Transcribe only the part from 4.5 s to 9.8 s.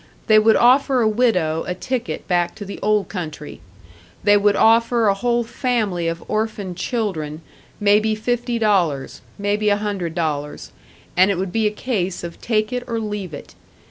offer a whole family of orphaned children, maybe fifty dollars, maybe a